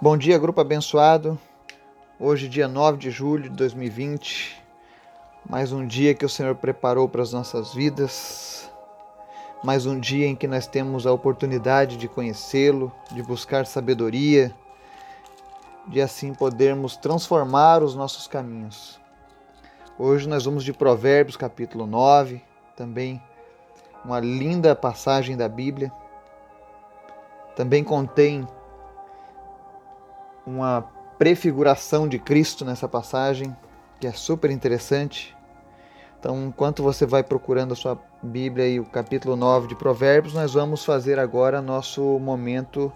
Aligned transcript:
Bom 0.00 0.16
dia, 0.16 0.38
grupo 0.38 0.60
abençoado. 0.60 1.36
Hoje, 2.20 2.48
dia 2.48 2.68
9 2.68 2.98
de 2.98 3.10
julho 3.10 3.50
de 3.50 3.56
2020. 3.56 4.62
Mais 5.44 5.72
um 5.72 5.84
dia 5.84 6.14
que 6.14 6.24
o 6.24 6.28
Senhor 6.28 6.54
preparou 6.54 7.08
para 7.08 7.20
as 7.20 7.32
nossas 7.32 7.74
vidas. 7.74 8.70
Mais 9.64 9.86
um 9.86 9.98
dia 9.98 10.28
em 10.28 10.36
que 10.36 10.46
nós 10.46 10.68
temos 10.68 11.04
a 11.04 11.12
oportunidade 11.12 11.96
de 11.96 12.06
conhecê-lo, 12.06 12.92
de 13.10 13.24
buscar 13.24 13.66
sabedoria, 13.66 14.54
de 15.88 16.00
assim 16.00 16.32
podermos 16.32 16.96
transformar 16.96 17.82
os 17.82 17.96
nossos 17.96 18.28
caminhos. 18.28 19.00
Hoje 19.98 20.28
nós 20.28 20.44
vamos 20.44 20.62
de 20.62 20.72
Provérbios, 20.72 21.36
capítulo 21.36 21.88
9, 21.88 22.40
também 22.76 23.20
uma 24.04 24.20
linda 24.20 24.76
passagem 24.76 25.36
da 25.36 25.48
Bíblia. 25.48 25.90
Também 27.56 27.82
contém 27.82 28.46
uma 30.48 30.82
prefiguração 31.18 32.08
de 32.08 32.18
Cristo 32.18 32.64
nessa 32.64 32.88
passagem, 32.88 33.54
que 34.00 34.06
é 34.06 34.12
super 34.12 34.50
interessante. 34.50 35.36
Então, 36.18 36.46
enquanto 36.46 36.82
você 36.82 37.04
vai 37.06 37.22
procurando 37.22 37.72
a 37.72 37.76
sua 37.76 37.98
Bíblia 38.22 38.68
e 38.68 38.80
o 38.80 38.84
capítulo 38.84 39.36
9 39.36 39.68
de 39.68 39.76
Provérbios, 39.76 40.34
nós 40.34 40.54
vamos 40.54 40.84
fazer 40.84 41.18
agora 41.18 41.62
nosso 41.62 42.02
momento 42.18 42.92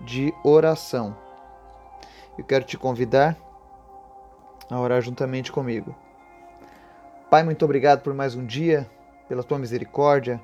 de 0.00 0.32
oração. 0.42 1.16
Eu 2.36 2.44
quero 2.44 2.64
te 2.64 2.76
convidar 2.76 3.36
a 4.70 4.80
orar 4.80 5.00
juntamente 5.02 5.52
comigo. 5.52 5.94
Pai, 7.30 7.42
muito 7.42 7.64
obrigado 7.64 8.00
por 8.00 8.14
mais 8.14 8.34
um 8.34 8.44
dia, 8.44 8.88
pela 9.28 9.44
tua 9.44 9.58
misericórdia, 9.58 10.40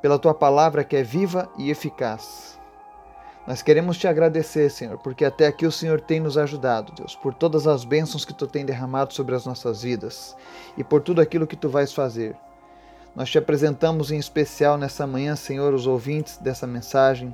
pela 0.00 0.18
tua 0.18 0.34
palavra 0.34 0.82
que 0.82 0.96
é 0.96 1.02
viva 1.02 1.50
e 1.56 1.70
eficaz. 1.70 2.58
Nós 3.46 3.60
queremos 3.60 3.98
te 3.98 4.06
agradecer, 4.06 4.70
Senhor, 4.70 4.98
porque 4.98 5.24
até 5.24 5.48
aqui 5.48 5.66
o 5.66 5.72
Senhor 5.72 6.00
tem 6.00 6.20
nos 6.20 6.38
ajudado, 6.38 6.92
Deus, 6.92 7.16
por 7.16 7.34
todas 7.34 7.66
as 7.66 7.84
bênçãos 7.84 8.24
que 8.24 8.32
tu 8.32 8.46
tem 8.46 8.64
derramado 8.64 9.12
sobre 9.12 9.34
as 9.34 9.44
nossas 9.44 9.82
vidas 9.82 10.36
e 10.78 10.84
por 10.84 11.00
tudo 11.00 11.20
aquilo 11.20 11.46
que 11.46 11.56
tu 11.56 11.68
vais 11.68 11.92
fazer. 11.92 12.36
Nós 13.16 13.28
te 13.28 13.38
apresentamos 13.38 14.12
em 14.12 14.16
especial 14.16 14.78
nessa 14.78 15.08
manhã, 15.08 15.34
Senhor, 15.34 15.74
os 15.74 15.88
ouvintes 15.88 16.38
dessa 16.38 16.68
mensagem, 16.68 17.32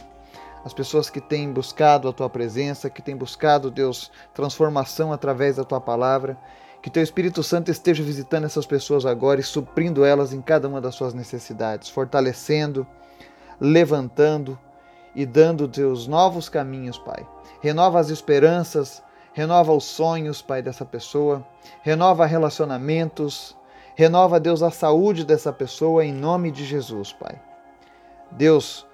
as 0.65 0.73
pessoas 0.73 1.11
que 1.11 1.21
têm 1.21 1.53
buscado 1.53 2.09
a 2.09 2.13
tua 2.13 2.31
presença, 2.31 2.89
que 2.91 3.03
têm 3.03 3.15
buscado, 3.15 3.71
Deus, 3.71 4.11
transformação 4.35 5.13
através 5.13 5.57
da 5.57 5.65
tua 5.65 5.81
palavra. 5.81 6.39
Que 6.83 6.91
teu 6.91 7.03
Espírito 7.03 7.43
Santo 7.43 7.71
esteja 7.71 8.03
visitando 8.03 8.45
essas 8.45 8.67
pessoas 8.67 9.05
agora 9.05 9.41
e 9.41 9.45
suprindo 9.45 10.05
elas 10.05 10.33
em 10.33 10.41
cada 10.41 10.69
uma 10.69 10.81
das 10.81 10.95
suas 10.95 11.13
necessidades, 11.13 11.89
fortalecendo, 11.91 12.87
levantando, 13.61 14.59
e 15.19 15.27
dando 15.27 15.67
Deus 15.67 16.07
novos 16.07 16.49
caminhos, 16.49 16.97
Pai. 16.97 17.27
Renova 17.61 17.99
as 17.99 18.09
esperanças, 18.09 19.03
renova 19.33 19.73
os 19.73 19.83
sonhos, 19.83 20.41
Pai, 20.41 20.63
dessa 20.63 20.85
pessoa, 20.85 21.45
renova 21.83 22.25
relacionamentos, 22.25 23.57
renova, 23.97 24.39
Deus, 24.39 24.63
a 24.63 24.71
saúde 24.71 25.25
dessa 25.25 25.53
pessoa 25.53 26.05
em 26.05 26.13
nome 26.13 26.53
de 26.53 26.65
Jesus, 26.65 27.13
Pai. 27.13 27.37
Deus, 28.31 28.87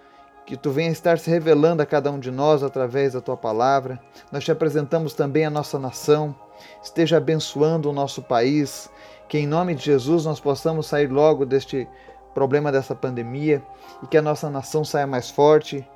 que 0.47 0.57
tu 0.57 0.71
venha 0.71 0.91
estar 0.91 1.19
se 1.19 1.29
revelando 1.29 1.83
a 1.83 1.87
cada 1.87 2.11
um 2.11 2.19
de 2.19 2.31
nós 2.31 2.63
através 2.63 3.13
da 3.13 3.21
tua 3.21 3.37
palavra. 3.37 4.01
Nós 4.33 4.45
te 4.45 4.51
apresentamos 4.51 5.13
também 5.13 5.45
a 5.45 5.51
nossa 5.51 5.79
nação. 5.79 6.35
Esteja 6.83 7.19
abençoando 7.19 7.91
o 7.91 7.93
nosso 7.93 8.23
país, 8.23 8.89
que 9.29 9.37
em 9.37 9.47
nome 9.47 9.75
de 9.75 9.85
Jesus 9.85 10.25
nós 10.25 10.41
possamos 10.41 10.87
sair 10.87 11.09
logo 11.09 11.45
deste 11.45 11.87
problema 12.33 12.73
dessa 12.73 12.95
pandemia 12.95 13.63
e 14.03 14.07
que 14.07 14.17
a 14.17 14.23
nossa 14.23 14.49
nação 14.49 14.87
saia 14.87 15.07
mais 15.07 15.29
forte, 15.29 15.87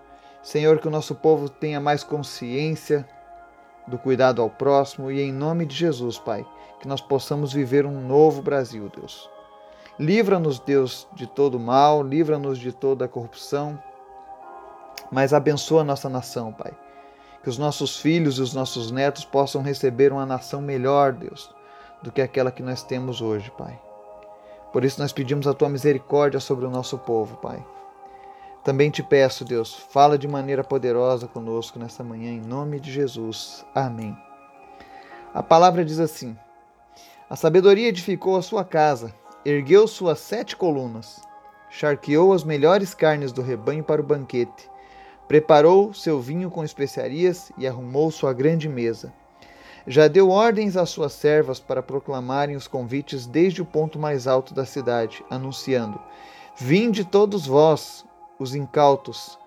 Senhor, 0.42 0.78
que 0.78 0.88
o 0.88 0.90
nosso 0.90 1.14
povo 1.14 1.48
tenha 1.48 1.80
mais 1.80 2.02
consciência 2.02 3.06
do 3.86 3.98
cuidado 3.98 4.40
ao 4.42 4.50
próximo 4.50 5.10
e 5.10 5.20
em 5.20 5.32
nome 5.32 5.66
de 5.66 5.74
Jesus, 5.74 6.18
Pai, 6.18 6.46
que 6.80 6.86
nós 6.86 7.00
possamos 7.00 7.52
viver 7.52 7.86
um 7.86 8.00
novo 8.00 8.42
Brasil, 8.42 8.90
Deus. 8.94 9.28
Livra-nos, 9.98 10.60
Deus, 10.60 11.08
de 11.14 11.26
todo 11.26 11.58
mal, 11.58 12.02
livra-nos 12.02 12.58
de 12.58 12.70
toda 12.70 13.06
a 13.06 13.08
corrupção, 13.08 13.82
mas 15.10 15.32
abençoa 15.32 15.80
a 15.80 15.84
nossa 15.84 16.08
nação, 16.08 16.52
Pai. 16.52 16.72
Que 17.42 17.48
os 17.48 17.58
nossos 17.58 17.98
filhos 17.98 18.38
e 18.38 18.42
os 18.42 18.54
nossos 18.54 18.90
netos 18.90 19.24
possam 19.24 19.62
receber 19.62 20.12
uma 20.12 20.26
nação 20.26 20.60
melhor, 20.60 21.12
Deus, 21.12 21.52
do 22.02 22.12
que 22.12 22.22
aquela 22.22 22.52
que 22.52 22.62
nós 22.62 22.82
temos 22.82 23.20
hoje, 23.20 23.50
Pai. 23.56 23.78
Por 24.72 24.84
isso 24.84 25.00
nós 25.00 25.12
pedimos 25.12 25.46
a 25.46 25.54
tua 25.54 25.68
misericórdia 25.68 26.38
sobre 26.38 26.66
o 26.66 26.70
nosso 26.70 26.98
povo, 26.98 27.36
Pai. 27.38 27.64
Também 28.68 28.90
te 28.90 29.02
peço, 29.02 29.46
Deus, 29.46 29.74
fala 29.74 30.18
de 30.18 30.28
maneira 30.28 30.62
poderosa 30.62 31.26
conosco 31.26 31.78
nessa 31.78 32.04
manhã, 32.04 32.32
em 32.32 32.42
nome 32.42 32.78
de 32.78 32.92
Jesus. 32.92 33.64
Amém. 33.74 34.14
A 35.32 35.42
palavra 35.42 35.82
diz 35.82 35.98
assim: 35.98 36.36
A 37.30 37.34
sabedoria 37.34 37.88
edificou 37.88 38.36
a 38.36 38.42
sua 38.42 38.66
casa, 38.66 39.14
ergueu 39.42 39.88
suas 39.88 40.18
sete 40.18 40.54
colunas, 40.54 41.18
charqueou 41.70 42.30
as 42.30 42.44
melhores 42.44 42.92
carnes 42.92 43.32
do 43.32 43.40
rebanho 43.40 43.82
para 43.82 44.02
o 44.02 44.04
banquete, 44.04 44.70
preparou 45.26 45.94
seu 45.94 46.20
vinho 46.20 46.50
com 46.50 46.62
especiarias 46.62 47.50
e 47.56 47.66
arrumou 47.66 48.10
sua 48.10 48.34
grande 48.34 48.68
mesa. 48.68 49.14
Já 49.86 50.08
deu 50.08 50.28
ordens 50.28 50.76
às 50.76 50.90
suas 50.90 51.14
servas 51.14 51.58
para 51.58 51.82
proclamarem 51.82 52.54
os 52.54 52.68
convites 52.68 53.26
desde 53.26 53.62
o 53.62 53.64
ponto 53.64 53.98
mais 53.98 54.26
alto 54.26 54.52
da 54.52 54.66
cidade, 54.66 55.24
anunciando: 55.30 55.98
Vinde 56.54 57.02
todos 57.02 57.46
vós, 57.46 58.04
os 58.38 58.54
incautos, 58.54 59.38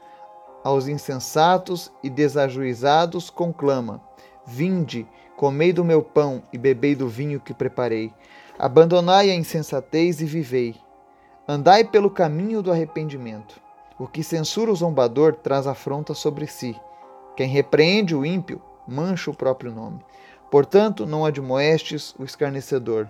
aos 0.63 0.87
insensatos 0.87 1.91
e 2.03 2.09
desajuizados 2.09 3.29
conclama: 3.29 4.01
Vinde, 4.45 5.07
comei 5.35 5.73
do 5.73 5.83
meu 5.83 6.03
pão 6.03 6.43
e 6.51 6.57
bebei 6.57 6.95
do 6.95 7.07
vinho 7.07 7.39
que 7.39 7.53
preparei. 7.53 8.13
Abandonai 8.59 9.29
a 9.29 9.35
insensatez 9.35 10.21
e 10.21 10.25
vivei. 10.25 10.75
Andai 11.47 11.83
pelo 11.83 12.09
caminho 12.09 12.61
do 12.61 12.71
arrependimento. 12.71 13.59
O 13.97 14.07
que 14.07 14.23
censura 14.23 14.71
o 14.71 14.75
zombador 14.75 15.35
traz 15.35 15.67
afronta 15.67 16.13
sobre 16.13 16.47
si. 16.47 16.79
Quem 17.35 17.47
repreende 17.47 18.15
o 18.15 18.25
ímpio 18.25 18.61
mancha 18.87 19.31
o 19.31 19.35
próprio 19.35 19.71
nome. 19.71 19.99
Portanto, 20.49 21.05
não 21.05 21.25
admoestes 21.25 22.13
o 22.19 22.23
escarnecedor, 22.23 23.07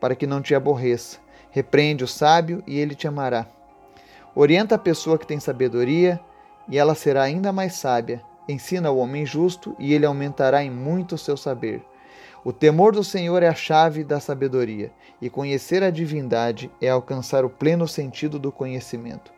para 0.00 0.16
que 0.16 0.26
não 0.26 0.40
te 0.40 0.54
aborreça. 0.54 1.18
Repreende 1.50 2.02
o 2.02 2.08
sábio 2.08 2.62
e 2.66 2.78
ele 2.78 2.94
te 2.94 3.06
amará. 3.06 3.46
Orienta 4.40 4.76
a 4.76 4.78
pessoa 4.78 5.18
que 5.18 5.26
tem 5.26 5.40
sabedoria, 5.40 6.20
e 6.68 6.78
ela 6.78 6.94
será 6.94 7.22
ainda 7.22 7.50
mais 7.50 7.74
sábia. 7.74 8.22
Ensina 8.48 8.88
o 8.88 8.98
homem 8.98 9.26
justo, 9.26 9.74
e 9.80 9.92
ele 9.92 10.06
aumentará 10.06 10.62
em 10.62 10.70
muito 10.70 11.16
o 11.16 11.18
seu 11.18 11.36
saber. 11.36 11.84
O 12.44 12.52
temor 12.52 12.92
do 12.92 13.02
Senhor 13.02 13.42
é 13.42 13.48
a 13.48 13.54
chave 13.56 14.04
da 14.04 14.20
sabedoria, 14.20 14.92
e 15.20 15.28
conhecer 15.28 15.82
a 15.82 15.90
divindade 15.90 16.70
é 16.80 16.88
alcançar 16.88 17.44
o 17.44 17.50
pleno 17.50 17.88
sentido 17.88 18.38
do 18.38 18.52
conhecimento. 18.52 19.32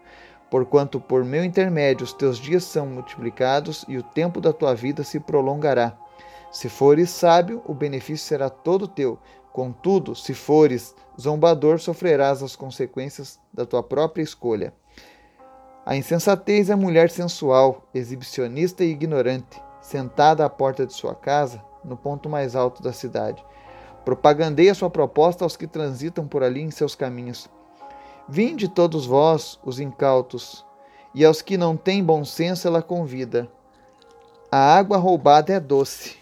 Porquanto 0.51 1.01
por 1.01 1.25
meu 1.25 1.43
intermédio 1.47 2.05
os 2.05 2.13
teus 2.13 2.37
dias 2.37 2.65
são 2.65 2.85
multiplicados 2.85 3.87
e 3.89 3.97
o 3.97 4.03
tempo 4.03 4.39
da 4.39 4.53
tua 4.53 4.75
vida 4.75 5.03
se 5.03 5.19
prolongará. 5.19 5.97
Se 6.53 6.69
fores 6.69 7.09
sábio, 7.09 7.63
o 7.65 7.73
benefício 7.73 8.27
será 8.27 8.51
todo 8.51 8.87
teu. 8.87 9.19
Contudo, 9.51 10.15
se 10.15 10.35
fores 10.35 10.95
zombador, 11.19 11.79
sofrerás 11.81 12.43
as 12.43 12.55
consequências 12.55 13.41
da 13.51 13.65
tua 13.65 13.83
própria 13.83 14.23
escolha. 14.23 14.75
A 15.91 15.97
insensatez 15.97 16.71
é 16.71 16.77
mulher 16.77 17.11
sensual, 17.11 17.83
exibicionista 17.93 18.85
e 18.85 18.93
ignorante, 18.93 19.61
sentada 19.83 20.45
à 20.45 20.49
porta 20.49 20.87
de 20.87 20.93
sua 20.93 21.17
casa, 21.17 21.61
no 21.85 21.97
ponto 21.97 22.29
mais 22.29 22.55
alto 22.55 22.81
da 22.81 22.93
cidade. 22.93 23.45
Propagandeia 24.05 24.73
sua 24.73 24.89
proposta 24.89 25.45
aos 25.45 25.57
que 25.57 25.67
transitam 25.67 26.29
por 26.29 26.45
ali 26.45 26.61
em 26.61 26.71
seus 26.71 26.95
caminhos. 26.95 27.51
Vinde 28.29 28.69
todos 28.69 29.05
vós, 29.05 29.59
os 29.65 29.81
incautos, 29.81 30.65
e 31.13 31.25
aos 31.25 31.43
que 31.43 31.59
não 31.59 31.77
têm 31.77 32.05
bom 32.05 32.25
senso 32.25 32.69
ela 32.69 32.83
convida. 32.83 33.51
A 34.49 34.77
água 34.77 34.97
roubada 34.97 35.53
é 35.53 35.59
doce, 35.59 36.19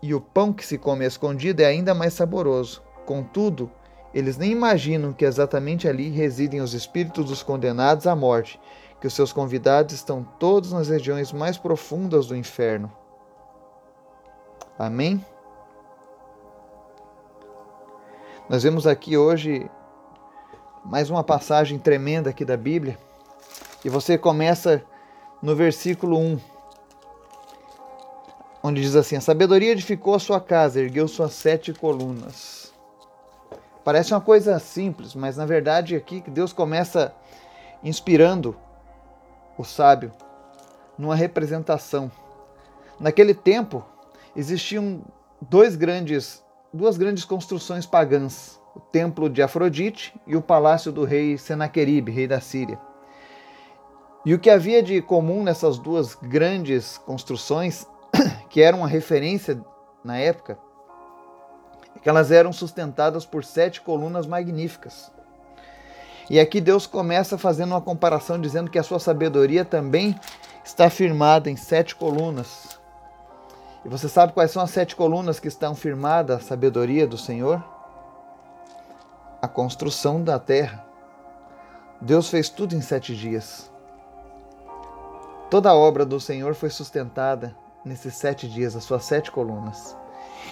e 0.00 0.14
o 0.14 0.22
pão 0.22 0.54
que 0.54 0.64
se 0.64 0.78
come 0.78 1.04
escondido 1.04 1.60
é 1.60 1.66
ainda 1.66 1.94
mais 1.94 2.14
saboroso. 2.14 2.82
Contudo, 3.04 3.70
eles 4.14 4.36
nem 4.36 4.52
imaginam 4.52 5.12
que 5.12 5.24
exatamente 5.24 5.88
ali 5.88 6.08
residem 6.08 6.60
os 6.60 6.72
espíritos 6.72 7.26
dos 7.26 7.42
condenados 7.42 8.06
à 8.06 8.14
morte, 8.14 8.60
que 9.00 9.08
os 9.08 9.12
seus 9.12 9.32
convidados 9.32 9.94
estão 9.94 10.22
todos 10.38 10.72
nas 10.72 10.88
regiões 10.88 11.32
mais 11.32 11.58
profundas 11.58 12.28
do 12.28 12.36
inferno. 12.36 12.90
Amém? 14.78 15.24
Nós 18.48 18.62
vemos 18.62 18.86
aqui 18.86 19.16
hoje 19.16 19.68
mais 20.84 21.10
uma 21.10 21.24
passagem 21.24 21.78
tremenda 21.78 22.30
aqui 22.30 22.44
da 22.44 22.56
Bíblia. 22.56 22.96
E 23.84 23.88
você 23.88 24.16
começa 24.16 24.82
no 25.42 25.56
versículo 25.56 26.18
1, 26.18 26.40
onde 28.62 28.80
diz 28.80 28.94
assim: 28.94 29.16
A 29.16 29.20
sabedoria 29.20 29.72
edificou 29.72 30.14
a 30.14 30.18
sua 30.18 30.40
casa, 30.40 30.80
ergueu 30.80 31.08
suas 31.08 31.32
sete 31.32 31.72
colunas. 31.72 32.63
Parece 33.84 34.14
uma 34.14 34.20
coisa 34.20 34.58
simples, 34.58 35.14
mas 35.14 35.36
na 35.36 35.44
verdade 35.44 35.94
aqui 35.94 36.22
que 36.22 36.30
Deus 36.30 36.54
começa 36.54 37.14
inspirando 37.82 38.56
o 39.58 39.62
sábio 39.62 40.10
numa 40.98 41.14
representação. 41.14 42.10
Naquele 42.98 43.34
tempo 43.34 43.84
existiam 44.34 45.02
dois 45.38 45.76
grandes, 45.76 46.42
duas 46.72 46.96
grandes 46.96 47.26
construções 47.26 47.84
pagãs: 47.84 48.58
o 48.74 48.80
templo 48.80 49.28
de 49.28 49.42
Afrodite 49.42 50.18
e 50.26 50.34
o 50.34 50.40
palácio 50.40 50.90
do 50.90 51.04
rei 51.04 51.36
Senaqueribe, 51.36 52.10
rei 52.10 52.26
da 52.26 52.40
Síria. 52.40 52.80
E 54.24 54.32
o 54.32 54.38
que 54.38 54.48
havia 54.48 54.82
de 54.82 55.02
comum 55.02 55.42
nessas 55.42 55.76
duas 55.76 56.14
grandes 56.14 56.96
construções, 56.96 57.86
que 58.48 58.62
eram 58.62 58.78
uma 58.78 58.88
referência 58.88 59.62
na 60.02 60.16
época, 60.16 60.58
é 60.58 60.63
que 62.04 62.08
elas 62.10 62.30
eram 62.30 62.52
sustentadas 62.52 63.24
por 63.24 63.42
sete 63.42 63.80
colunas 63.80 64.26
magníficas. 64.26 65.10
E 66.28 66.38
aqui 66.38 66.60
Deus 66.60 66.86
começa 66.86 67.38
fazendo 67.38 67.70
uma 67.72 67.80
comparação, 67.80 68.38
dizendo 68.38 68.70
que 68.70 68.78
a 68.78 68.82
sua 68.82 69.00
sabedoria 69.00 69.64
também 69.64 70.14
está 70.62 70.90
firmada 70.90 71.50
em 71.50 71.56
sete 71.56 71.96
colunas. 71.96 72.78
E 73.86 73.88
você 73.88 74.06
sabe 74.06 74.34
quais 74.34 74.50
são 74.50 74.62
as 74.62 74.70
sete 74.70 74.94
colunas 74.94 75.40
que 75.40 75.48
estão 75.48 75.74
firmadas 75.74 76.36
a 76.42 76.46
sabedoria 76.46 77.06
do 77.06 77.16
Senhor? 77.16 77.64
A 79.40 79.48
construção 79.48 80.22
da 80.22 80.38
terra. 80.38 80.84
Deus 82.02 82.28
fez 82.28 82.50
tudo 82.50 82.74
em 82.74 82.82
sete 82.82 83.16
dias. 83.16 83.70
Toda 85.48 85.70
a 85.70 85.74
obra 85.74 86.04
do 86.04 86.20
Senhor 86.20 86.54
foi 86.54 86.68
sustentada 86.68 87.56
nesses 87.82 88.14
sete 88.14 88.46
dias, 88.46 88.76
as 88.76 88.84
suas 88.84 89.06
sete 89.06 89.30
colunas. 89.30 89.96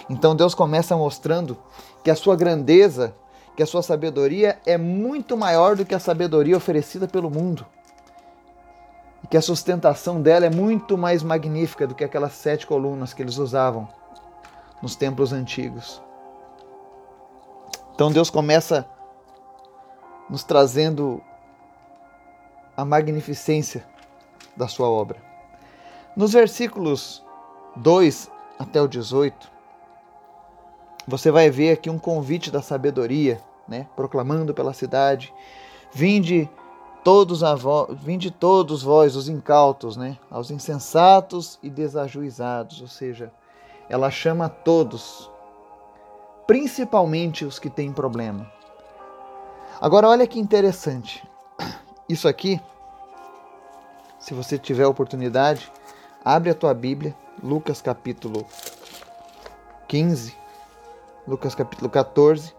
Então 0.09 0.35
Deus 0.35 0.55
começa 0.55 0.97
mostrando 0.97 1.57
que 2.03 2.11
a 2.11 2.17
sua 2.17 2.37
grandeza, 2.37 3.15
que 3.57 3.63
a 3.63 3.67
sua 3.67 3.83
sabedoria 3.83 4.59
é 4.67 4.77
muito 4.77 5.37
maior 5.37 5.77
do 5.77 5.85
que 5.85 5.95
a 5.95 6.01
sabedoria 6.01 6.57
oferecida 6.57 7.07
pelo 7.07 7.31
mundo. 7.31 7.67
E 9.23 9.27
que 9.27 9.37
a 9.37 9.43
sustentação 9.43 10.21
dela 10.21 10.47
é 10.47 10.51
muito 10.51 10.99
mais 10.99 11.23
magnífica 11.23 11.87
do 11.87 11.95
que 11.95 12.05
aquelas 12.05 12.33
sete 12.33 12.67
colunas 12.67 13.15
que 13.15 13.23
eles 13.23 13.39
usavam 13.39 13.89
nos 14.83 14.97
templos 14.97 15.33
antigos. 15.33 16.03
Então 17.95 18.11
Deus 18.11 18.31
começa 18.31 18.87
nos 20.29 20.43
trazendo 20.43 21.23
a 22.77 22.85
magnificência 22.85 23.85
da 24.57 24.67
sua 24.67 24.89
obra. 24.89 25.23
Nos 26.17 26.33
versículos 26.33 27.25
2 27.77 28.31
até 28.59 28.81
o 28.81 28.89
18, 28.89 29.51
você 31.07 31.31
vai 31.31 31.51
ver 31.51 31.73
aqui 31.73 31.91
um 31.91 31.99
convite 31.99 32.51
da 32.51 32.63
sabedoria, 32.63 33.41
né, 33.67 33.87
proclamando 33.97 34.55
pela 34.55 34.73
cidade: 34.73 35.33
Vinde 35.93 36.49
todos, 37.05 37.43
a 37.43 37.55
vo... 37.55 37.89
Vinde 37.95 38.31
todos 38.31 38.83
vós, 38.83 39.17
os 39.17 39.29
incautos, 39.29 39.97
né, 39.97 40.19
aos 40.31 40.51
insensatos 40.51 41.59
e 41.63 41.71
desajuizados, 41.71 42.81
ou 42.81 42.89
seja, 42.89 43.33
ela 43.89 44.11
chama 44.11 44.49
todos, 44.49 45.31
principalmente 46.47 47.45
os 47.45 47.59
que 47.59 47.69
têm 47.69 47.93
problema. 47.93 48.51
Agora 49.81 50.09
olha 50.09 50.27
que 50.27 50.39
interessante. 50.39 51.27
Isso 52.09 52.29
aqui 52.29 52.61
se 54.23 54.35
você 54.35 54.57
tiver 54.57 54.87
oportunidade, 54.87 55.71
abre 56.25 56.49
a 56.49 56.55
tua 56.55 56.73
Bíblia, 56.73 57.13
Lucas 57.43 57.83
capítulo 57.83 58.47
15, 59.89 60.37
Lucas 61.27 61.55
capítulo 61.55 61.89
14. 61.89 62.55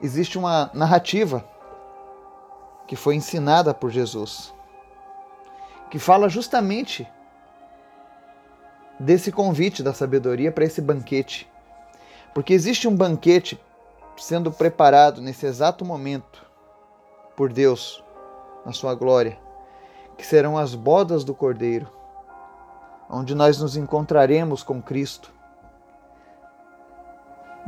Existe 0.00 0.38
uma 0.38 0.70
narrativa 0.72 1.44
que 2.86 2.96
foi 2.96 3.16
ensinada 3.16 3.74
por 3.74 3.90
Jesus, 3.90 4.54
que 5.90 5.98
fala 5.98 6.28
justamente 6.28 7.06
desse 8.98 9.30
convite 9.30 9.82
da 9.82 9.92
sabedoria 9.92 10.50
para 10.50 10.64
esse 10.64 10.80
banquete. 10.80 11.50
Porque 12.34 12.52
existe 12.52 12.88
um 12.88 12.94
banquete 12.94 13.60
sendo 14.16 14.50
preparado 14.50 15.20
nesse 15.20 15.46
exato 15.46 15.84
momento 15.84 16.46
por 17.36 17.52
Deus, 17.52 18.02
na 18.64 18.72
sua 18.72 18.94
glória 18.94 19.38
que 20.18 20.26
serão 20.26 20.58
as 20.58 20.74
bodas 20.74 21.22
do 21.22 21.32
Cordeiro, 21.32 21.88
onde 23.08 23.36
nós 23.36 23.58
nos 23.58 23.76
encontraremos 23.76 24.64
com 24.64 24.82
Cristo. 24.82 25.32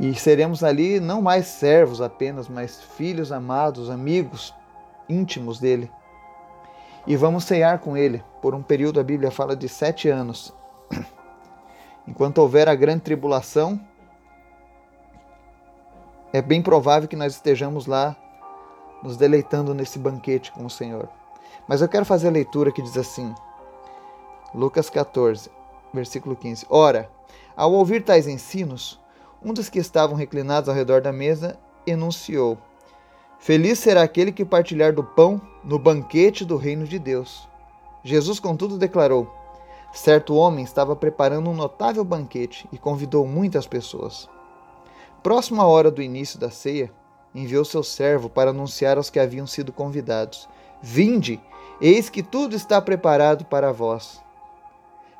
E 0.01 0.15
seremos 0.15 0.63
ali 0.63 0.99
não 0.99 1.21
mais 1.21 1.45
servos 1.45 2.01
apenas, 2.01 2.49
mas 2.49 2.81
filhos 2.81 3.31
amados, 3.31 3.87
amigos 3.87 4.51
íntimos 5.07 5.59
dele. 5.59 5.91
E 7.05 7.15
vamos 7.15 7.43
ceiar 7.43 7.77
com 7.77 7.95
ele 7.95 8.23
por 8.41 8.55
um 8.55 8.63
período, 8.63 8.99
a 8.99 9.03
Bíblia 9.03 9.29
fala 9.29 9.55
de 9.55 9.69
sete 9.69 10.09
anos. 10.09 10.51
Enquanto 12.07 12.39
houver 12.39 12.67
a 12.67 12.73
grande 12.73 13.01
tribulação, 13.01 13.79
é 16.33 16.41
bem 16.41 16.63
provável 16.63 17.07
que 17.07 17.15
nós 17.15 17.35
estejamos 17.35 17.85
lá 17.85 18.17
nos 19.03 19.17
deleitando 19.17 19.71
nesse 19.75 19.99
banquete 19.99 20.51
com 20.51 20.65
o 20.65 20.69
Senhor. 20.69 21.07
Mas 21.67 21.79
eu 21.79 21.87
quero 21.87 22.05
fazer 22.05 22.29
a 22.29 22.31
leitura 22.31 22.71
que 22.71 22.81
diz 22.81 22.97
assim, 22.97 23.35
Lucas 24.51 24.89
14, 24.89 25.51
versículo 25.93 26.35
15. 26.35 26.65
Ora, 26.71 27.07
ao 27.55 27.71
ouvir 27.71 28.03
tais 28.03 28.27
ensinos, 28.27 28.99
um 29.43 29.53
dos 29.53 29.69
que 29.69 29.79
estavam 29.79 30.15
reclinados 30.15 30.69
ao 30.69 30.75
redor 30.75 31.01
da 31.01 31.11
mesa 31.11 31.57
enunciou: 31.85 32.57
Feliz 33.39 33.79
será 33.79 34.03
aquele 34.03 34.31
que 34.31 34.45
partilhar 34.45 34.93
do 34.93 35.03
pão 35.03 35.41
no 35.63 35.79
banquete 35.79 36.45
do 36.45 36.57
reino 36.57 36.85
de 36.85 36.99
Deus. 36.99 37.47
Jesus, 38.03 38.39
contudo, 38.39 38.77
declarou: 38.77 39.27
Certo 39.93 40.35
homem 40.35 40.63
estava 40.63 40.95
preparando 40.95 41.49
um 41.49 41.55
notável 41.55 42.03
banquete 42.03 42.67
e 42.71 42.77
convidou 42.77 43.27
muitas 43.27 43.65
pessoas. 43.65 44.29
Próximo 45.21 45.61
à 45.61 45.67
hora 45.67 45.91
do 45.91 46.01
início 46.01 46.39
da 46.39 46.49
ceia, 46.49 46.91
enviou 47.33 47.63
seu 47.63 47.83
servo 47.83 48.29
para 48.29 48.49
anunciar 48.49 48.97
aos 48.97 49.09
que 49.09 49.19
haviam 49.19 49.47
sido 49.47 49.71
convidados: 49.71 50.47
Vinde 50.81 51.39
Eis 51.83 52.09
que 52.09 52.21
tudo 52.21 52.55
está 52.55 52.79
preparado 52.79 53.43
para 53.45 53.71
vós. 53.71 54.21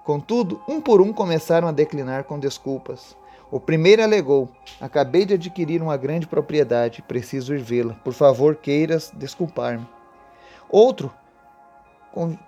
Contudo, 0.03 0.61
um 0.67 0.79
por 0.79 1.01
um 1.01 1.11
começaram 1.11 1.67
a 1.67 1.71
declinar 1.71 2.25
com 2.25 2.37
desculpas. 2.37 3.17
O 3.51 3.59
primeiro 3.59 4.01
alegou: 4.01 4.49
Acabei 4.79 5.25
de 5.25 5.33
adquirir 5.33 5.81
uma 5.81 5.97
grande 5.97 6.25
propriedade, 6.25 7.01
preciso 7.01 7.53
ir 7.53 7.59
vê-la. 7.59 7.95
Por 7.95 8.13
favor, 8.13 8.55
queiras 8.55 9.11
desculpar-me. 9.13 9.85
Outro, 10.69 11.11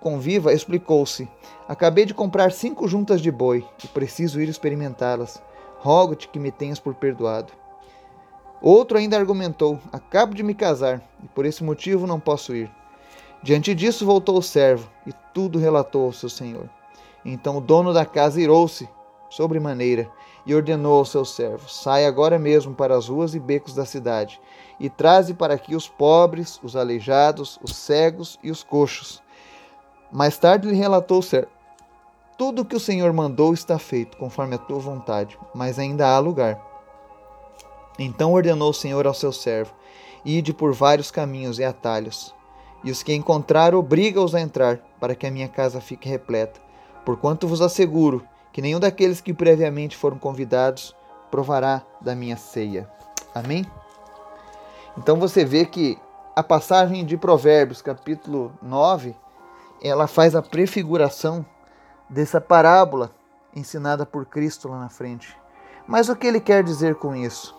conviva, 0.00 0.54
explicou-se: 0.54 1.28
Acabei 1.68 2.06
de 2.06 2.14
comprar 2.14 2.50
cinco 2.50 2.88
juntas 2.88 3.20
de 3.20 3.30
boi 3.30 3.62
e 3.84 3.88
preciso 3.88 4.40
ir 4.40 4.48
experimentá-las. 4.48 5.42
Rogo-te 5.78 6.26
que 6.26 6.38
me 6.38 6.50
tenhas 6.50 6.80
por 6.80 6.94
perdoado. 6.94 7.52
Outro 8.62 8.96
ainda 8.96 9.18
argumentou: 9.18 9.78
Acabo 9.92 10.34
de 10.34 10.42
me 10.42 10.54
casar 10.54 11.02
e 11.22 11.28
por 11.28 11.44
esse 11.44 11.62
motivo 11.62 12.06
não 12.06 12.18
posso 12.18 12.54
ir. 12.56 12.70
Diante 13.42 13.74
disso 13.74 14.06
voltou 14.06 14.38
o 14.38 14.42
servo 14.42 14.88
e 15.06 15.12
tudo 15.34 15.58
relatou 15.58 16.06
ao 16.06 16.12
seu 16.14 16.30
senhor. 16.30 16.70
Então 17.22 17.58
o 17.58 17.60
dono 17.60 17.92
da 17.92 18.06
casa 18.06 18.40
irou-se 18.40 18.88
sobremaneira 19.28 20.10
e 20.46 20.54
ordenou 20.54 20.98
ao 20.98 21.04
seu 21.04 21.24
servo: 21.24 21.68
Sai 21.68 22.06
agora 22.06 22.38
mesmo 22.38 22.74
para 22.74 22.96
as 22.96 23.08
ruas 23.08 23.34
e 23.34 23.40
becos 23.40 23.74
da 23.74 23.84
cidade 23.84 24.40
e 24.78 24.90
traze 24.90 25.34
para 25.34 25.54
aqui 25.54 25.74
os 25.74 25.88
pobres, 25.88 26.60
os 26.62 26.76
aleijados, 26.76 27.58
os 27.62 27.76
cegos 27.76 28.38
e 28.42 28.50
os 28.50 28.62
coxos. 28.62 29.22
Mais 30.12 30.36
tarde 30.38 30.68
lhe 30.68 30.74
relatou 30.74 31.18
o 31.18 31.22
servo: 31.22 31.48
Tudo 32.36 32.62
o 32.62 32.64
que 32.64 32.76
o 32.76 32.80
Senhor 32.80 33.12
mandou 33.12 33.54
está 33.54 33.78
feito, 33.78 34.16
conforme 34.16 34.54
a 34.54 34.58
tua 34.58 34.78
vontade, 34.78 35.38
mas 35.54 35.78
ainda 35.78 36.08
há 36.08 36.18
lugar. 36.18 36.60
Então 37.98 38.32
ordenou 38.32 38.70
o 38.70 38.74
Senhor 38.74 39.06
ao 39.06 39.14
seu 39.14 39.32
servo: 39.32 39.72
Ide 40.24 40.52
por 40.52 40.72
vários 40.72 41.10
caminhos 41.10 41.58
e 41.58 41.64
atalhos 41.64 42.34
e 42.84 42.90
os 42.90 43.02
que 43.02 43.14
encontrar 43.14 43.74
obriga-os 43.74 44.34
a 44.34 44.40
entrar, 44.40 44.78
para 45.00 45.14
que 45.14 45.26
a 45.26 45.30
minha 45.30 45.48
casa 45.48 45.80
fique 45.80 46.08
repleta. 46.08 46.60
Porquanto 47.04 47.48
vos 47.48 47.62
asseguro 47.62 48.22
que 48.54 48.62
nenhum 48.62 48.78
daqueles 48.78 49.20
que 49.20 49.34
previamente 49.34 49.96
foram 49.96 50.16
convidados 50.16 50.94
provará 51.28 51.82
da 52.00 52.14
minha 52.14 52.36
ceia. 52.36 52.88
Amém? 53.34 53.66
Então 54.96 55.18
você 55.18 55.44
vê 55.44 55.66
que 55.66 55.98
a 56.36 56.42
passagem 56.42 57.04
de 57.04 57.16
Provérbios, 57.16 57.82
capítulo 57.82 58.52
9, 58.62 59.16
ela 59.82 60.06
faz 60.06 60.36
a 60.36 60.40
prefiguração 60.40 61.44
dessa 62.08 62.40
parábola 62.40 63.10
ensinada 63.56 64.06
por 64.06 64.24
Cristo 64.24 64.68
lá 64.68 64.78
na 64.78 64.88
frente. 64.88 65.36
Mas 65.84 66.08
o 66.08 66.14
que 66.14 66.24
ele 66.24 66.38
quer 66.38 66.62
dizer 66.62 66.94
com 66.94 67.12
isso? 67.16 67.56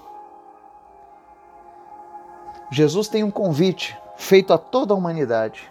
Jesus 2.71 3.09
tem 3.09 3.21
um 3.21 3.31
convite 3.31 3.99
feito 4.15 4.53
a 4.53 4.57
toda 4.57 4.93
a 4.93 4.97
humanidade, 4.97 5.69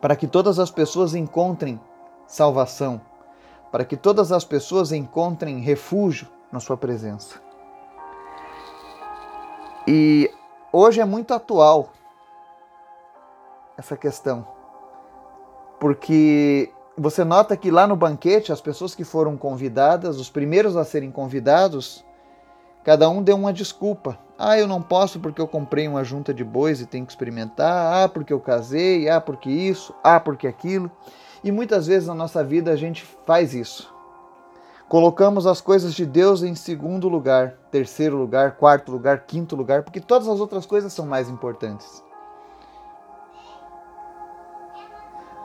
para 0.00 0.16
que 0.16 0.26
todas 0.26 0.58
as 0.58 0.70
pessoas 0.70 1.14
encontrem 1.14 1.78
salvação, 2.26 2.98
para 3.70 3.84
que 3.84 3.96
todas 3.96 4.32
as 4.32 4.44
pessoas 4.44 4.92
encontrem 4.92 5.60
refúgio 5.60 6.28
na 6.50 6.60
Sua 6.60 6.76
presença. 6.76 7.40
E 9.86 10.30
hoje 10.72 11.00
é 11.00 11.04
muito 11.04 11.32
atual 11.32 11.92
essa 13.76 13.96
questão, 13.96 14.46
porque 15.78 16.72
você 16.98 17.24
nota 17.24 17.56
que 17.56 17.70
lá 17.70 17.86
no 17.86 17.94
banquete, 17.94 18.50
as 18.50 18.60
pessoas 18.60 18.94
que 18.94 19.04
foram 19.04 19.36
convidadas, 19.36 20.18
os 20.18 20.30
primeiros 20.30 20.76
a 20.76 20.84
serem 20.84 21.10
convidados, 21.10 22.02
cada 22.82 23.08
um 23.08 23.22
deu 23.22 23.36
uma 23.36 23.52
desculpa. 23.52 24.18
Ah, 24.38 24.58
eu 24.58 24.66
não 24.66 24.80
posso 24.80 25.20
porque 25.20 25.40
eu 25.40 25.46
comprei 25.46 25.86
uma 25.86 26.02
junta 26.04 26.32
de 26.32 26.42
bois 26.42 26.80
e 26.80 26.86
tenho 26.86 27.04
que 27.04 27.12
experimentar. 27.12 28.04
Ah, 28.04 28.08
porque 28.08 28.32
eu 28.32 28.40
casei. 28.40 29.08
Ah, 29.08 29.20
porque 29.20 29.50
isso. 29.50 29.94
Ah, 30.02 30.20
porque 30.20 30.46
aquilo. 30.46 30.90
E 31.46 31.52
muitas 31.52 31.86
vezes 31.86 32.08
na 32.08 32.14
nossa 32.14 32.42
vida 32.42 32.72
a 32.72 32.76
gente 32.76 33.04
faz 33.24 33.54
isso. 33.54 33.94
Colocamos 34.88 35.46
as 35.46 35.60
coisas 35.60 35.94
de 35.94 36.04
Deus 36.04 36.42
em 36.42 36.56
segundo 36.56 37.08
lugar, 37.08 37.52
terceiro 37.70 38.16
lugar, 38.16 38.56
quarto 38.56 38.90
lugar, 38.90 39.26
quinto 39.26 39.54
lugar, 39.54 39.84
porque 39.84 40.00
todas 40.00 40.26
as 40.26 40.40
outras 40.40 40.66
coisas 40.66 40.92
são 40.92 41.06
mais 41.06 41.28
importantes. 41.28 42.02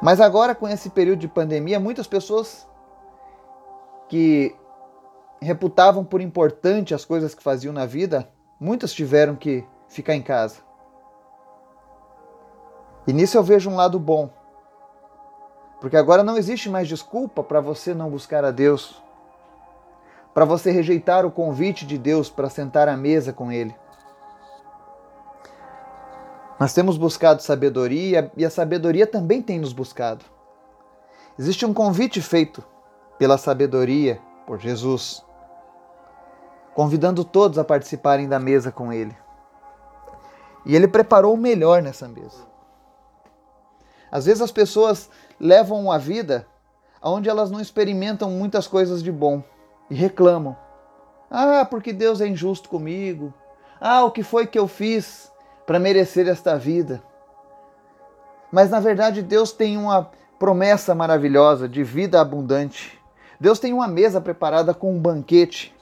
Mas 0.01 0.19
agora, 0.19 0.55
com 0.55 0.67
esse 0.67 0.89
período 0.89 1.19
de 1.19 1.27
pandemia, 1.27 1.79
muitas 1.79 2.07
pessoas 2.07 2.67
que 4.09 4.55
reputavam 5.39 6.03
por 6.03 6.19
importante 6.19 6.95
as 6.95 7.05
coisas 7.05 7.35
que 7.35 7.43
faziam 7.43 7.71
na 7.71 7.85
vida, 7.85 8.27
muitas 8.59 8.91
tiveram 8.91 9.35
que 9.35 9.63
ficar 9.87 10.15
em 10.15 10.23
casa. 10.23 10.61
E 13.05 13.13
nisso 13.13 13.37
eu 13.37 13.43
vejo 13.43 13.69
um 13.69 13.75
lado 13.75 13.99
bom. 13.99 14.40
Porque 15.81 15.97
agora 15.97 16.23
não 16.23 16.37
existe 16.37 16.69
mais 16.69 16.87
desculpa 16.87 17.43
para 17.43 17.59
você 17.59 17.91
não 17.91 18.07
buscar 18.07 18.45
a 18.45 18.51
Deus, 18.51 19.01
para 20.31 20.45
você 20.45 20.69
rejeitar 20.69 21.25
o 21.25 21.31
convite 21.31 21.87
de 21.87 21.97
Deus 21.97 22.29
para 22.29 22.51
sentar 22.51 22.87
à 22.87 22.95
mesa 22.95 23.33
com 23.33 23.51
Ele. 23.51 23.75
Nós 26.59 26.71
temos 26.71 26.97
buscado 26.97 27.41
sabedoria 27.41 28.31
e 28.37 28.45
a 28.45 28.49
sabedoria 28.51 29.07
também 29.07 29.41
tem 29.41 29.59
nos 29.59 29.73
buscado. 29.73 30.23
Existe 31.37 31.65
um 31.65 31.73
convite 31.73 32.21
feito 32.21 32.63
pela 33.17 33.39
sabedoria, 33.39 34.21
por 34.45 34.59
Jesus, 34.59 35.25
convidando 36.75 37.25
todos 37.25 37.57
a 37.57 37.63
participarem 37.63 38.29
da 38.29 38.39
mesa 38.39 38.71
com 38.71 38.93
Ele. 38.93 39.17
E 40.63 40.75
Ele 40.75 40.87
preparou 40.87 41.33
o 41.33 41.37
melhor 41.37 41.81
nessa 41.81 42.07
mesa. 42.07 42.51
Às 44.11 44.25
vezes 44.25 44.41
as 44.41 44.51
pessoas 44.51 45.09
levam 45.41 45.91
a 45.91 45.97
vida 45.97 46.47
onde 47.03 47.29
elas 47.29 47.51
não 47.51 47.59
experimentam 47.59 48.29
muitas 48.29 48.67
coisas 48.67 49.03
de 49.03 49.11
bom 49.11 49.43
e 49.89 49.95
reclamam. 49.95 50.55
Ah, 51.29 51.65
porque 51.65 51.91
Deus 51.91 52.21
é 52.21 52.27
injusto 52.27 52.69
comigo. 52.69 53.33
Ah, 53.79 54.05
o 54.05 54.11
que 54.11 54.21
foi 54.21 54.45
que 54.45 54.59
eu 54.59 54.67
fiz? 54.67 55.31
para 55.71 55.79
merecer 55.79 56.27
esta 56.27 56.57
vida. 56.57 57.01
Mas 58.51 58.69
na 58.69 58.81
verdade 58.81 59.21
Deus 59.21 59.53
tem 59.53 59.77
uma 59.77 60.11
promessa 60.37 60.93
maravilhosa 60.93 61.69
de 61.69 61.81
vida 61.81 62.19
abundante. 62.19 62.99
Deus 63.39 63.57
tem 63.57 63.71
uma 63.71 63.87
mesa 63.87 64.19
preparada 64.19 64.73
com 64.73 64.93
um 64.93 64.99
banquete 64.99 65.73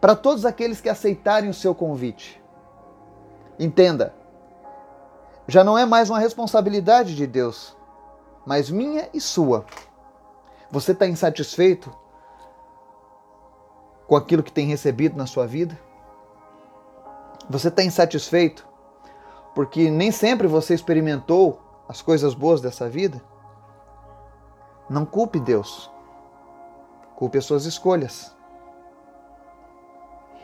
para 0.00 0.16
todos 0.16 0.46
aqueles 0.46 0.80
que 0.80 0.88
aceitarem 0.88 1.50
o 1.50 1.54
seu 1.54 1.74
convite. 1.74 2.42
Entenda, 3.58 4.14
já 5.46 5.62
não 5.62 5.76
é 5.76 5.84
mais 5.84 6.08
uma 6.08 6.18
responsabilidade 6.18 7.14
de 7.14 7.26
Deus, 7.26 7.76
mas 8.46 8.70
minha 8.70 9.08
e 9.12 9.20
sua. 9.20 9.64
Você 10.70 10.92
está 10.92 11.06
insatisfeito 11.06 11.94
com 14.06 14.16
aquilo 14.16 14.42
que 14.42 14.52
tem 14.52 14.66
recebido 14.66 15.16
na 15.16 15.26
sua 15.26 15.46
vida? 15.46 15.78
Você 17.48 17.68
está 17.68 17.82
insatisfeito 17.82 18.68
porque 19.54 19.90
nem 19.90 20.12
sempre 20.12 20.46
você 20.46 20.74
experimentou 20.74 21.60
as 21.88 22.00
coisas 22.00 22.34
boas 22.34 22.60
dessa 22.60 22.88
vida. 22.88 23.20
Não 24.88 25.04
culpe 25.04 25.40
Deus. 25.40 25.90
Culpe 27.16 27.38
as 27.38 27.44
suas 27.44 27.64
escolhas. 27.64 28.34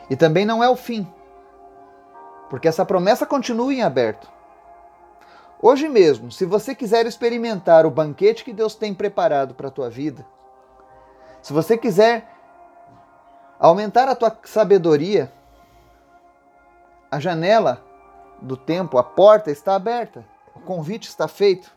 E 0.09 0.15
também 0.15 0.45
não 0.45 0.63
é 0.63 0.69
o 0.69 0.75
fim, 0.75 1.05
porque 2.49 2.67
essa 2.67 2.85
promessa 2.85 3.25
continua 3.25 3.73
em 3.73 3.81
aberto. 3.81 4.31
Hoje 5.61 5.89
mesmo, 5.89 6.31
se 6.31 6.45
você 6.45 6.75
quiser 6.75 7.05
experimentar 7.05 7.85
o 7.85 7.91
banquete 7.91 8.43
que 8.43 8.53
Deus 8.53 8.75
tem 8.75 8.93
preparado 8.93 9.55
para 9.55 9.69
a 9.69 9.71
tua 9.71 9.89
vida, 9.89 10.25
se 11.41 11.51
você 11.51 11.77
quiser 11.77 12.29
aumentar 13.59 14.07
a 14.07 14.15
tua 14.15 14.37
sabedoria, 14.43 15.31
a 17.09 17.19
janela 17.19 17.83
do 18.41 18.55
tempo, 18.55 18.97
a 18.97 19.03
porta 19.03 19.49
está 19.49 19.75
aberta, 19.75 20.23
o 20.55 20.59
convite 20.59 21.07
está 21.07 21.27
feito. 21.27 21.75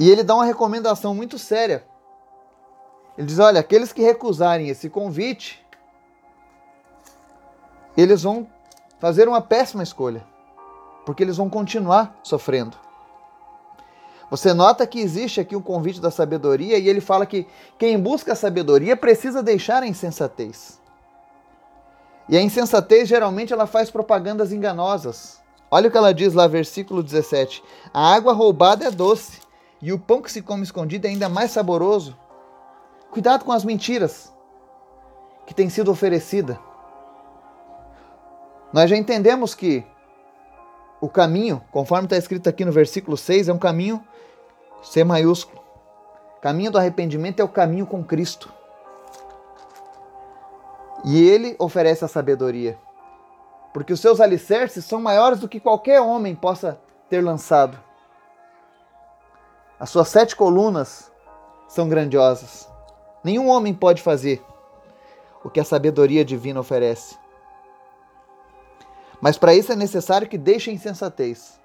E 0.00 0.10
ele 0.10 0.24
dá 0.24 0.34
uma 0.34 0.44
recomendação 0.44 1.14
muito 1.14 1.38
séria. 1.38 1.84
Ele 3.16 3.26
diz: 3.26 3.38
olha, 3.38 3.60
aqueles 3.60 3.92
que 3.92 4.02
recusarem 4.02 4.68
esse 4.68 4.88
convite, 4.88 5.64
eles 7.96 8.22
vão 8.22 8.48
fazer 8.98 9.28
uma 9.28 9.40
péssima 9.40 9.82
escolha, 9.82 10.26
porque 11.04 11.22
eles 11.22 11.36
vão 11.36 11.48
continuar 11.48 12.18
sofrendo. 12.22 12.76
Você 14.30 14.54
nota 14.54 14.86
que 14.86 15.00
existe 15.00 15.40
aqui 15.40 15.56
um 15.56 15.62
convite 15.62 16.00
da 16.00 16.10
sabedoria 16.10 16.78
e 16.78 16.88
ele 16.88 17.00
fala 17.00 17.26
que 17.26 17.46
quem 17.76 17.98
busca 17.98 18.32
a 18.32 18.36
sabedoria 18.36 18.96
precisa 18.96 19.42
deixar 19.42 19.82
a 19.82 19.88
insensatez. 19.88 20.80
E 22.28 22.36
a 22.36 22.40
insensatez 22.40 23.08
geralmente 23.08 23.52
ela 23.52 23.66
faz 23.66 23.90
propagandas 23.90 24.52
enganosas. 24.52 25.40
Olha 25.68 25.88
o 25.88 25.90
que 25.90 25.98
ela 25.98 26.14
diz 26.14 26.32
lá, 26.32 26.46
versículo 26.46 27.02
17: 27.02 27.62
A 27.92 28.14
água 28.14 28.32
roubada 28.32 28.84
é 28.84 28.90
doce, 28.90 29.40
e 29.82 29.92
o 29.92 29.98
pão 29.98 30.22
que 30.22 30.30
se 30.30 30.42
come 30.42 30.62
escondido 30.62 31.06
é 31.06 31.10
ainda 31.10 31.28
mais 31.28 31.50
saboroso. 31.50 32.16
Cuidado 33.10 33.44
com 33.44 33.50
as 33.50 33.64
mentiras 33.64 34.32
que 35.44 35.52
têm 35.52 35.68
sido 35.68 35.90
oferecida. 35.90 36.60
Nós 38.72 38.88
já 38.88 38.96
entendemos 38.96 39.52
que 39.52 39.84
o 41.00 41.08
caminho, 41.08 41.62
conforme 41.72 42.06
está 42.06 42.16
escrito 42.16 42.48
aqui 42.48 42.64
no 42.64 42.72
versículo 42.72 43.16
6, 43.16 43.48
é 43.48 43.52
um 43.52 43.58
caminho 43.58 44.04
C 44.82 45.02
maiúsculo. 45.02 45.60
Caminho 46.42 46.70
do 46.70 46.78
arrependimento 46.78 47.40
é 47.40 47.44
o 47.44 47.48
caminho 47.48 47.86
com 47.86 48.04
Cristo. 48.04 48.52
E 51.04 51.22
ele 51.22 51.56
oferece 51.58 52.04
a 52.04 52.08
sabedoria. 52.08 52.78
Porque 53.72 53.92
os 53.92 54.00
seus 54.00 54.20
alicerces 54.20 54.84
são 54.84 55.00
maiores 55.00 55.40
do 55.40 55.48
que 55.48 55.60
qualquer 55.60 56.00
homem 56.00 56.34
possa 56.34 56.78
ter 57.08 57.22
lançado. 57.22 57.78
As 59.78 59.88
suas 59.88 60.08
sete 60.08 60.36
colunas 60.36 61.10
são 61.68 61.88
grandiosas. 61.88 62.68
Nenhum 63.24 63.48
homem 63.48 63.72
pode 63.72 64.02
fazer 64.02 64.42
o 65.42 65.48
que 65.48 65.60
a 65.60 65.64
sabedoria 65.64 66.24
divina 66.24 66.60
oferece. 66.60 67.16
Mas 69.20 69.36
para 69.36 69.54
isso 69.54 69.72
é 69.72 69.76
necessário 69.76 70.28
que 70.28 70.38
deixe 70.38 70.70
a 70.70 70.72
insensatez. 70.72 71.60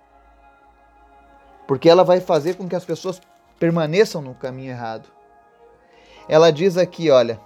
Porque 1.68 1.90
ela 1.90 2.04
vai 2.04 2.20
fazer 2.20 2.56
com 2.56 2.68
que 2.68 2.76
as 2.76 2.86
pessoas 2.86 3.22
permaneçam 3.60 4.22
no 4.22 4.36
caminho 4.36 4.72
errado. 4.72 5.10
Ela 6.28 6.52
diz 6.52 6.78
aqui, 6.78 7.10
olha, 7.10 7.40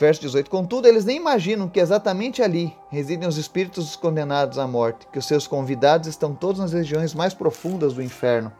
Verso 0.00 0.22
18: 0.22 0.48
Contudo, 0.48 0.88
eles 0.88 1.04
nem 1.04 1.18
imaginam 1.18 1.68
que 1.68 1.78
exatamente 1.78 2.42
ali 2.42 2.74
residem 2.88 3.28
os 3.28 3.36
espíritos 3.36 3.94
condenados 3.96 4.58
à 4.58 4.66
morte, 4.66 5.06
que 5.12 5.18
os 5.18 5.26
seus 5.26 5.46
convidados 5.46 6.08
estão 6.08 6.34
todos 6.34 6.58
nas 6.58 6.72
regiões 6.72 7.12
mais 7.12 7.34
profundas 7.34 7.92
do 7.92 8.02
inferno. 8.02 8.50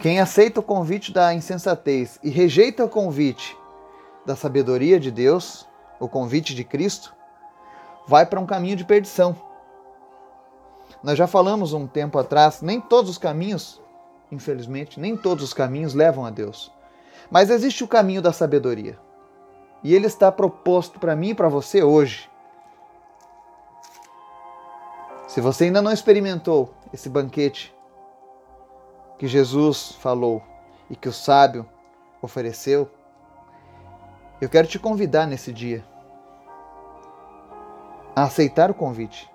Quem 0.00 0.18
aceita 0.18 0.60
o 0.60 0.62
convite 0.62 1.12
da 1.12 1.34
insensatez 1.34 2.18
e 2.22 2.30
rejeita 2.30 2.82
o 2.82 2.88
convite 2.88 3.54
da 4.24 4.34
sabedoria 4.34 4.98
de 4.98 5.10
Deus, 5.10 5.68
o 6.00 6.08
convite 6.08 6.54
de 6.54 6.64
Cristo, 6.64 7.14
vai 8.06 8.26
para 8.26 8.40
um 8.40 8.46
caminho 8.46 8.76
de 8.76 8.84
perdição. 8.84 9.36
Nós 11.02 11.18
já 11.18 11.26
falamos 11.26 11.72
um 11.72 11.86
tempo 11.86 12.18
atrás, 12.18 12.62
nem 12.62 12.80
todos 12.80 13.10
os 13.10 13.18
caminhos, 13.18 13.80
infelizmente, 14.30 14.98
nem 14.98 15.16
todos 15.16 15.44
os 15.44 15.54
caminhos 15.54 15.94
levam 15.94 16.24
a 16.24 16.30
Deus. 16.30 16.72
Mas 17.30 17.50
existe 17.50 17.84
o 17.84 17.88
caminho 17.88 18.22
da 18.22 18.32
sabedoria. 18.32 18.98
E 19.82 19.94
ele 19.94 20.06
está 20.06 20.32
proposto 20.32 20.98
para 20.98 21.14
mim 21.14 21.30
e 21.30 21.34
para 21.34 21.48
você 21.48 21.82
hoje. 21.82 22.30
Se 25.28 25.40
você 25.40 25.64
ainda 25.64 25.82
não 25.82 25.92
experimentou 25.92 26.72
esse 26.92 27.08
banquete 27.08 27.74
que 29.18 29.26
Jesus 29.26 29.92
falou 30.00 30.42
e 30.88 30.96
que 30.96 31.08
o 31.08 31.12
sábio 31.12 31.68
ofereceu, 32.22 32.90
eu 34.40 34.48
quero 34.48 34.66
te 34.66 34.78
convidar 34.78 35.26
nesse 35.26 35.52
dia 35.52 35.84
a 38.14 38.24
aceitar 38.24 38.70
o 38.70 38.74
convite, 38.74 39.30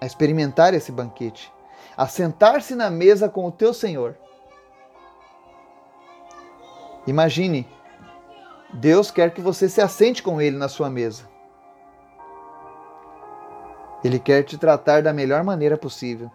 a 0.00 0.06
experimentar 0.06 0.74
esse 0.74 0.90
banquete, 0.90 1.52
a 1.96 2.06
sentar-se 2.06 2.74
na 2.74 2.90
mesa 2.90 3.28
com 3.28 3.46
o 3.46 3.52
teu 3.52 3.72
Senhor. 3.72 4.16
Imagine 7.06 7.66
Deus 8.72 9.10
quer 9.10 9.32
que 9.32 9.40
você 9.40 9.68
se 9.68 9.80
assente 9.80 10.22
com 10.22 10.40
Ele 10.40 10.56
na 10.56 10.68
sua 10.68 10.88
mesa. 10.88 11.28
Ele 14.02 14.18
quer 14.18 14.44
te 14.44 14.56
tratar 14.56 15.02
da 15.02 15.12
melhor 15.12 15.42
maneira 15.42 15.76
possível. 15.76 16.30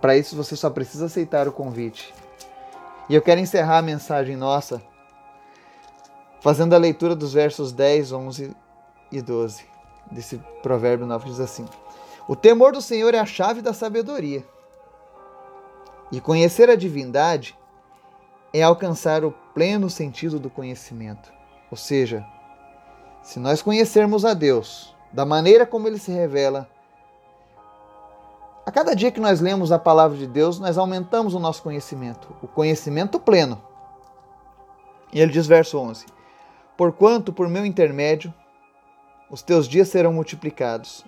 Para 0.00 0.16
isso 0.16 0.36
você 0.36 0.54
só 0.54 0.68
precisa 0.68 1.06
aceitar 1.06 1.48
o 1.48 1.52
convite. 1.52 2.12
E 3.08 3.14
eu 3.14 3.22
quero 3.22 3.40
encerrar 3.40 3.78
a 3.78 3.82
mensagem 3.82 4.36
nossa 4.36 4.82
fazendo 6.44 6.74
a 6.74 6.78
leitura 6.78 7.16
dos 7.16 7.32
versos 7.32 7.72
10, 7.72 8.12
11 8.12 8.54
e 9.10 9.22
12 9.22 9.64
desse 10.12 10.36
provérbio 10.62 11.06
9 11.06 11.30
diz 11.30 11.40
assim: 11.40 11.64
O 12.28 12.36
temor 12.36 12.72
do 12.72 12.82
Senhor 12.82 13.14
é 13.14 13.18
a 13.18 13.24
chave 13.24 13.62
da 13.62 13.72
sabedoria. 13.72 14.44
E 16.12 16.20
conhecer 16.20 16.68
a 16.68 16.76
divindade 16.76 17.56
é 18.52 18.62
alcançar 18.62 19.24
o 19.24 19.32
pleno 19.54 19.88
sentido 19.88 20.38
do 20.38 20.50
conhecimento. 20.50 21.32
Ou 21.70 21.78
seja, 21.78 22.22
se 23.22 23.40
nós 23.40 23.62
conhecermos 23.62 24.26
a 24.26 24.34
Deus 24.34 24.94
da 25.10 25.24
maneira 25.24 25.64
como 25.64 25.88
ele 25.88 25.98
se 25.98 26.12
revela, 26.12 26.68
a 28.66 28.70
cada 28.70 28.94
dia 28.94 29.10
que 29.10 29.18
nós 29.18 29.40
lemos 29.40 29.72
a 29.72 29.78
palavra 29.78 30.18
de 30.18 30.26
Deus, 30.26 30.58
nós 30.58 30.76
aumentamos 30.76 31.32
o 31.32 31.38
nosso 31.38 31.62
conhecimento, 31.62 32.28
o 32.42 32.46
conhecimento 32.46 33.18
pleno. 33.18 33.62
E 35.10 35.20
ele 35.20 35.32
diz, 35.32 35.46
verso 35.46 35.78
11: 35.78 36.04
Porquanto, 36.76 37.32
por 37.32 37.48
meu 37.48 37.64
intermédio, 37.64 38.34
os 39.30 39.42
teus 39.42 39.68
dias 39.68 39.88
serão 39.88 40.12
multiplicados 40.12 41.04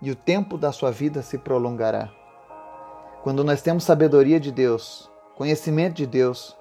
e 0.00 0.10
o 0.10 0.16
tempo 0.16 0.56
da 0.56 0.72
sua 0.72 0.90
vida 0.90 1.22
se 1.22 1.36
prolongará. 1.36 2.10
Quando 3.22 3.44
nós 3.44 3.60
temos 3.60 3.84
sabedoria 3.84 4.40
de 4.40 4.50
Deus, 4.50 5.10
conhecimento 5.36 5.96
de 5.96 6.06
Deus, 6.06 6.56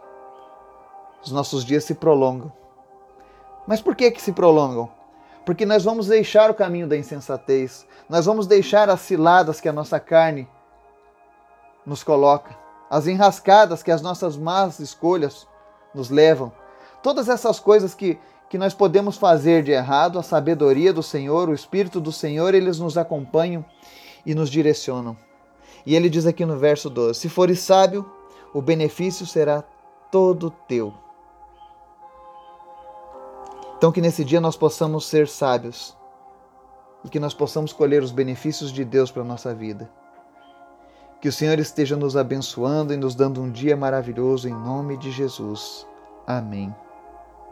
os 1.24 1.32
nossos 1.32 1.64
dias 1.64 1.86
se 1.86 1.96
prolongam. 1.96 2.52
Mas 3.66 3.82
por 3.82 3.96
que 3.96 4.12
que 4.12 4.22
se 4.22 4.34
prolongam? 4.34 4.92
Porque 5.46 5.66
nós 5.66 5.84
vamos 5.84 6.08
deixar 6.08 6.52
o 6.52 6.54
caminho 6.54 6.88
da 6.88 6.98
insensatez, 6.98 7.88
nós 8.10 8.26
vamos 8.26 8.48
deixar 8.48 8.90
as 8.90 9.00
ciladas 9.00 9.62
que 9.62 9.70
a 9.70 9.74
nossa 9.74 10.00
carne 10.00 10.48
nos 11.86 12.04
coloca, 12.04 12.56
as 12.90 13.08
enrascadas 13.08 13.82
que 13.82 13.92
as 13.92 14.02
nossas 14.02 14.36
más 14.36 14.80
escolhas 14.80 15.48
nos 15.96 16.10
levam. 16.10 16.52
Todas 17.02 17.28
essas 17.28 17.60
coisas 17.60 17.96
que 17.96 18.20
que 18.52 18.58
nós 18.58 18.74
podemos 18.74 19.16
fazer 19.16 19.64
de 19.64 19.72
errado, 19.72 20.20
a 20.20 20.24
sabedoria 20.24 20.92
do 20.92 21.02
Senhor, 21.02 21.48
o 21.48 21.54
Espírito 21.54 22.02
do 22.02 22.12
Senhor, 22.12 22.54
eles 22.54 22.80
nos 22.80 22.98
acompanham 22.98 23.64
e 24.26 24.36
nos 24.36 24.50
direcionam. 24.50 25.16
E 25.86 25.96
ele 25.96 26.10
diz 26.10 26.26
aqui 26.26 26.46
no 26.46 26.58
verso 26.58 26.90
12: 26.90 27.18
Se 27.18 27.30
fores 27.30 27.62
sábio, 27.62 28.06
o 28.54 28.62
benefício 28.62 29.26
será 29.26 29.64
todo 30.12 30.52
teu. 30.68 30.94
Então, 33.78 33.90
que 33.90 34.02
nesse 34.02 34.26
dia 34.26 34.42
nós 34.42 34.58
possamos 34.58 35.06
ser 35.06 35.30
sábios 35.30 35.96
e 37.06 37.10
que 37.10 37.22
nós 37.22 37.34
possamos 37.34 37.72
colher 37.72 38.04
os 38.04 38.12
benefícios 38.12 38.70
de 38.74 38.84
Deus 38.84 39.10
para 39.10 39.22
a 39.22 39.26
nossa 39.26 39.56
vida. 39.56 39.90
Que 41.22 41.30
o 41.30 41.32
Senhor 41.32 41.58
esteja 41.58 41.96
nos 41.96 42.18
abençoando 42.18 42.94
e 42.94 42.98
nos 42.98 43.16
dando 43.16 43.42
um 43.42 43.50
dia 43.50 43.78
maravilhoso 43.78 44.50
em 44.50 44.54
nome 44.54 44.98
de 44.98 45.10
Jesus. 45.10 45.88
Amém. 46.28 46.76